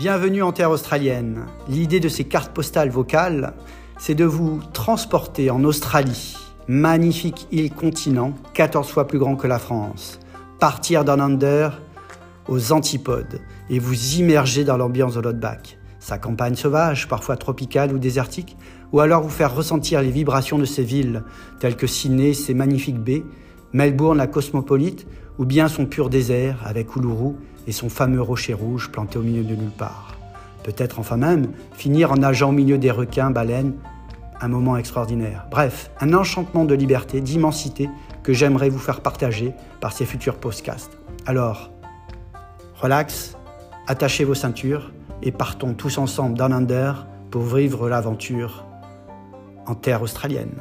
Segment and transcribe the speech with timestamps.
[0.00, 1.44] Bienvenue en terre australienne.
[1.68, 3.52] L'idée de ces cartes postales vocales,
[3.98, 6.38] c'est de vous transporter en Australie,
[6.68, 10.18] magnifique île continent, 14 fois plus grand que la France.
[10.58, 11.82] Partir d'un under
[12.48, 17.98] aux antipodes et vous immerger dans l'ambiance de l'Outback, sa campagne sauvage, parfois tropicale ou
[17.98, 18.56] désertique,
[18.92, 21.24] ou alors vous faire ressentir les vibrations de ces villes,
[21.58, 23.24] telles que Sydney, ses magnifiques baies,
[23.72, 25.06] Melbourne, la cosmopolite,
[25.38, 27.34] ou bien son pur désert avec Uluru
[27.66, 30.16] et son fameux rocher rouge planté au milieu de nulle part.
[30.64, 33.74] Peut-être enfin même finir en nageant au milieu des requins, baleines,
[34.40, 35.46] un moment extraordinaire.
[35.50, 37.88] Bref, un enchantement de liberté, d'immensité
[38.22, 40.98] que j'aimerais vous faire partager par ces futurs podcasts.
[41.26, 41.70] Alors,
[42.80, 43.36] relax,
[43.86, 44.92] attachez vos ceintures
[45.22, 48.64] et partons tous ensemble dans under pour vivre l'aventure
[49.66, 50.60] en terre australienne.